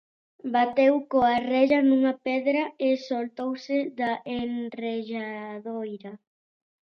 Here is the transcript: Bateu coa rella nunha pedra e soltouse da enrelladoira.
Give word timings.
Bateu 0.55 0.93
coa 1.11 1.35
rella 1.51 1.79
nunha 1.89 2.13
pedra 2.25 2.63
e 2.87 2.89
soltouse 3.07 3.77
da 3.99 4.11
enrelladoira. 4.39 6.11